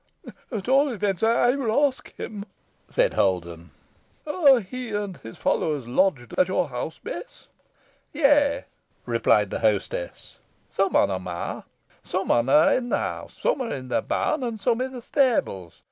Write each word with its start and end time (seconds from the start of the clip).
"At 0.51 0.67
all 0.67 0.89
events, 0.89 1.21
I 1.21 1.51
will 1.53 1.85
ask 1.85 2.15
him," 2.15 2.45
said 2.89 3.13
Holden. 3.13 3.69
"Are 4.25 4.59
he 4.59 4.89
and 4.95 5.15
his 5.17 5.37
followers 5.37 5.87
lodged 5.87 6.33
at 6.39 6.47
your 6.47 6.69
house, 6.69 6.97
Bess?" 7.03 7.49
"Yeigh," 8.11 8.63
replied 9.05 9.51
the 9.51 9.59
hostess, 9.59 10.39
"some 10.71 10.95
on 10.95 11.11
'en 11.11 11.27
are 11.27 11.65
i' 12.67 12.79
th' 12.79 12.91
house, 12.91 13.39
some 13.39 13.61
i' 13.61 13.79
th' 13.81 14.07
barn, 14.07 14.41
an 14.41 14.57
some 14.57 14.81
i' 14.81 14.87
th' 14.87 15.03
stables. 15.03 15.79